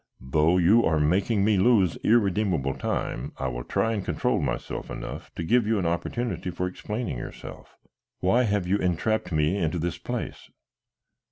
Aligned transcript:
Though 0.19 0.57
you 0.57 0.83
are 0.83 0.99
making 0.99 1.45
me 1.45 1.57
lose 1.57 1.95
irredeemable 2.03 2.73
time, 2.73 3.33
I 3.37 3.49
will 3.49 3.63
try 3.63 3.93
and 3.93 4.03
control 4.03 4.41
myself 4.41 4.89
enough 4.89 5.31
to 5.35 5.43
give 5.43 5.67
you 5.67 5.77
an 5.77 5.85
opportunity 5.85 6.49
for 6.49 6.65
explaining 6.65 7.19
yourself. 7.19 7.77
Why 8.19 8.41
have 8.45 8.65
you 8.65 8.77
entrapped 8.77 9.31
me 9.31 9.55
into 9.57 9.77
this 9.77 9.99
place?" 9.99 10.49